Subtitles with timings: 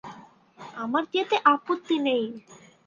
[0.75, 2.23] আমার যেতে আপত্তি নেই।